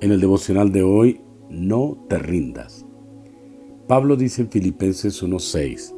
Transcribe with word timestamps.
En 0.00 0.12
el 0.12 0.20
devocional 0.20 0.70
de 0.70 0.84
hoy, 0.84 1.20
no 1.50 2.06
te 2.08 2.18
rindas. 2.18 2.84
Pablo 3.88 4.16
dice 4.16 4.42
en 4.42 4.50
Filipenses 4.50 5.20
1:6, 5.22 5.92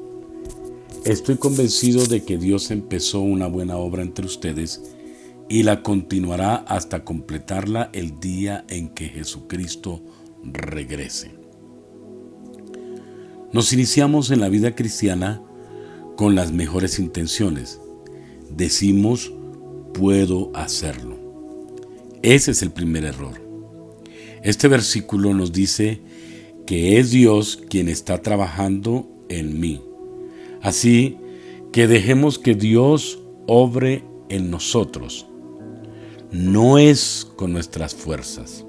Estoy 1.05 1.37
convencido 1.37 2.07
de 2.07 2.23
que 2.25 2.39
Dios 2.39 2.71
empezó 2.71 3.21
una 3.21 3.47
buena 3.47 3.77
obra 3.77 4.03
entre 4.03 4.25
ustedes 4.25 4.95
y 5.51 5.65
la 5.65 5.83
continuará 5.83 6.57
hasta 6.57 7.05
completarla 7.05 7.91
el 7.93 8.21
día 8.21 8.65
en 8.69 8.89
que 8.89 9.09
Jesucristo 9.09 10.01
regrese. 10.45 11.33
Nos 13.53 13.73
iniciamos 13.75 14.31
en 14.31 14.41
la 14.41 14.49
vida 14.49 14.75
cristiana 14.75 15.43
con 16.17 16.35
las 16.35 16.53
mejores 16.53 16.99
intenciones. 16.99 17.81
Decimos, 18.49 19.33
puedo 19.93 20.53
hacerlo. 20.55 21.19
Ese 22.23 22.53
es 22.53 22.63
el 22.63 22.71
primer 22.71 23.05
error. 23.05 23.50
Este 24.43 24.69
versículo 24.69 25.35
nos 25.35 25.53
dice 25.53 26.01
que 26.67 26.99
es 26.99 27.11
Dios 27.11 27.63
quien 27.69 27.89
está 27.89 28.23
trabajando 28.23 29.09
en 29.29 29.61
mí. 29.61 29.83
Así 30.63 31.19
que 31.73 31.87
dejemos 31.87 32.39
que 32.39 32.55
Dios 32.55 33.23
obre 33.47 34.05
en 34.29 34.51
nosotros. 34.51 35.27
No 36.33 36.79
es 36.79 37.31
con 37.37 37.53
nuestras 37.53 37.95
fuerzas. 37.95 38.65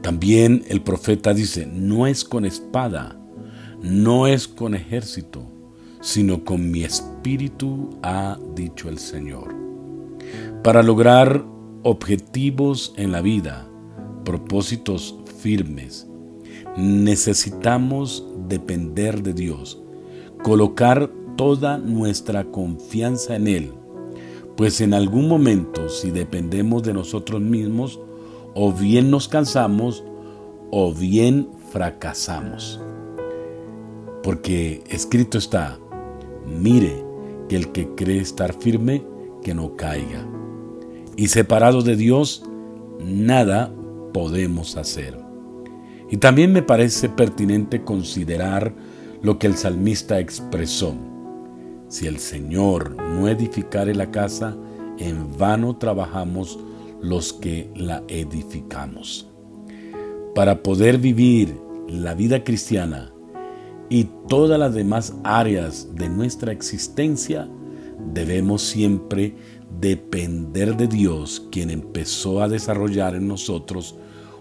También 0.00 0.64
el 0.68 0.80
profeta 0.80 1.34
dice, 1.34 1.66
no 1.66 2.06
es 2.06 2.24
con 2.24 2.44
espada, 2.44 3.20
no 3.82 4.26
es 4.26 4.48
con 4.48 4.74
ejército, 4.74 5.44
sino 6.00 6.44
con 6.44 6.70
mi 6.70 6.82
espíritu, 6.82 7.90
ha 8.02 8.38
dicho 8.54 8.88
el 8.88 8.98
Señor. 8.98 9.54
Para 10.62 10.82
lograr 10.82 11.44
objetivos 11.82 12.94
en 12.96 13.12
la 13.12 13.20
vida, 13.20 13.68
propósitos 14.24 15.16
firmes. 15.38 16.06
Necesitamos 16.76 18.26
depender 18.48 19.22
de 19.22 19.34
Dios, 19.34 19.82
colocar 20.42 21.10
toda 21.36 21.78
nuestra 21.78 22.44
confianza 22.44 23.36
en 23.36 23.48
Él, 23.48 23.72
pues 24.56 24.80
en 24.80 24.94
algún 24.94 25.28
momento 25.28 25.88
si 25.88 26.10
dependemos 26.10 26.82
de 26.82 26.94
nosotros 26.94 27.40
mismos, 27.40 28.00
o 28.54 28.72
bien 28.72 29.10
nos 29.10 29.28
cansamos 29.28 30.04
o 30.70 30.92
bien 30.92 31.48
fracasamos. 31.70 32.80
Porque 34.22 34.82
escrito 34.88 35.38
está, 35.38 35.78
mire 36.46 37.04
que 37.48 37.56
el 37.56 37.72
que 37.72 37.88
cree 37.94 38.20
estar 38.20 38.52
firme, 38.52 39.04
que 39.42 39.54
no 39.54 39.76
caiga. 39.76 40.26
Y 41.16 41.28
separado 41.28 41.82
de 41.82 41.96
Dios, 41.96 42.44
nada 43.04 43.74
podemos 44.12 44.76
hacer. 44.76 45.18
Y 46.10 46.18
también 46.18 46.52
me 46.52 46.62
parece 46.62 47.08
pertinente 47.08 47.84
considerar 47.84 48.74
lo 49.22 49.38
que 49.38 49.46
el 49.46 49.54
salmista 49.54 50.18
expresó. 50.18 50.94
Si 51.88 52.06
el 52.06 52.18
Señor 52.18 52.96
no 52.96 53.28
edificare 53.28 53.94
la 53.94 54.10
casa, 54.10 54.56
en 54.98 55.36
vano 55.38 55.76
trabajamos 55.76 56.58
los 57.00 57.32
que 57.32 57.70
la 57.74 58.02
edificamos. 58.08 59.28
Para 60.34 60.62
poder 60.62 60.98
vivir 60.98 61.56
la 61.88 62.14
vida 62.14 62.44
cristiana 62.44 63.12
y 63.88 64.08
todas 64.28 64.58
las 64.58 64.74
demás 64.74 65.14
áreas 65.24 65.94
de 65.94 66.08
nuestra 66.08 66.52
existencia, 66.52 67.48
debemos 68.12 68.62
siempre 68.62 69.34
depender 69.80 70.76
de 70.76 70.86
Dios, 70.86 71.48
quien 71.50 71.70
empezó 71.70 72.42
a 72.42 72.48
desarrollar 72.48 73.14
en 73.14 73.28
nosotros 73.28 73.96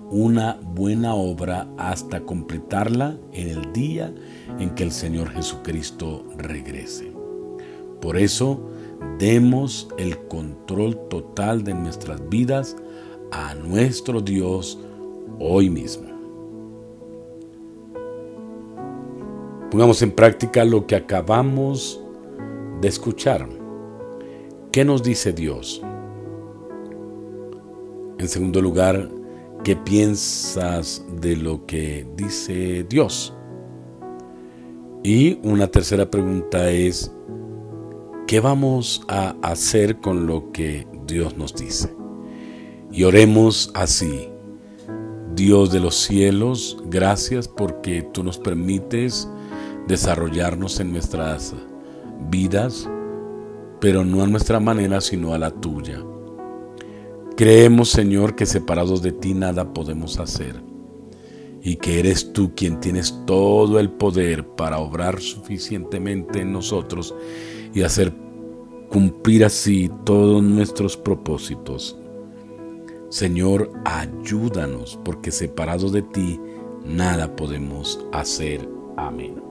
una 0.10 0.60
buena 0.62 1.16
obra 1.16 1.68
hasta 1.78 2.22
completarla 2.22 3.18
en 3.32 3.48
el 3.48 3.74
día 3.74 4.14
en 4.60 4.72
que 4.72 4.84
el 4.84 4.92
Señor 4.92 5.30
Jesucristo 5.30 6.26
regrese. 6.38 7.14
Por 8.02 8.18
eso, 8.18 8.60
demos 9.18 9.88
el 9.98 10.18
control 10.28 11.08
total 11.08 11.64
de 11.64 11.74
nuestras 11.74 12.28
vidas 12.30 12.76
a 13.32 13.56
nuestro 13.56 14.20
Dios 14.22 14.80
hoy 15.40 15.70
mismo. 15.70 16.10
Pongamos 19.70 20.02
en 20.02 20.12
práctica 20.12 20.66
lo 20.66 20.86
que 20.86 20.98
acabamos 20.98 22.02
de 22.82 22.90
escuchar. 22.90 23.61
¿Qué 24.72 24.86
nos 24.86 25.04
dice 25.04 25.34
Dios? 25.34 25.82
En 28.18 28.28
segundo 28.30 28.62
lugar, 28.62 29.10
¿qué 29.66 29.76
piensas 29.76 31.06
de 31.20 31.36
lo 31.36 31.66
que 31.66 32.08
dice 32.16 32.86
Dios? 32.88 33.34
Y 35.04 35.40
una 35.44 35.68
tercera 35.68 36.10
pregunta 36.10 36.70
es, 36.70 37.12
¿qué 38.28 38.40
vamos 38.40 39.02
a 39.10 39.36
hacer 39.42 39.98
con 40.00 40.26
lo 40.26 40.54
que 40.54 40.88
Dios 41.06 41.36
nos 41.36 41.54
dice? 41.54 41.94
Y 42.94 43.04
oremos 43.04 43.72
así. 43.74 44.30
Dios 45.36 45.70
de 45.74 45.82
los 45.82 45.96
cielos, 45.96 46.82
gracias 46.86 47.50
porque 47.50 48.04
tú 48.14 48.24
nos 48.24 48.38
permites 48.38 49.28
desarrollarnos 49.90 50.80
en 50.80 50.94
nuestras 50.94 51.54
vidas 52.30 52.88
pero 53.82 54.06
no 54.06 54.24
a 54.24 54.28
nuestra 54.28 54.62
manera, 54.62 55.02
sino 55.02 55.34
a 55.34 55.40
la 55.40 55.52
tuya. 55.52 56.02
Creemos, 57.36 57.90
Señor, 57.90 58.36
que 58.36 58.46
separados 58.46 59.02
de 59.02 59.12
ti 59.12 59.34
nada 59.34 59.74
podemos 59.74 60.20
hacer 60.20 60.62
y 61.64 61.76
que 61.78 62.00
eres 62.00 62.32
tú 62.34 62.54
quien 62.56 62.80
tienes 62.80 63.14
todo 63.26 63.80
el 63.80 63.90
poder 63.90 64.48
para 64.48 64.78
obrar 64.80 65.20
suficientemente 65.20 66.42
en 66.42 66.54
nosotros 66.54 67.14
y 67.74 67.82
hacer 67.82 68.14
cumplir 68.90 69.46
así 69.46 69.90
todos 70.06 70.44
nuestros 70.44 70.96
propósitos. 70.96 71.98
Señor, 73.10 73.72
ayúdanos, 73.86 75.00
porque 75.04 75.32
separados 75.32 75.92
de 75.92 76.02
ti 76.02 76.40
nada 76.86 77.36
podemos 77.36 78.00
hacer. 78.12 78.68
Amén. 78.98 79.51